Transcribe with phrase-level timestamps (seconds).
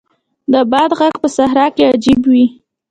[0.51, 2.45] د باد ږغ په صحرا کې عجیب وي.